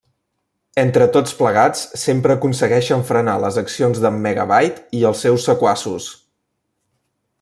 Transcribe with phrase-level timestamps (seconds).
[0.83, 6.09] Entre tots plegats sempre aconsegueixen frenar les accions d'en Megabyte i els seus sequaços.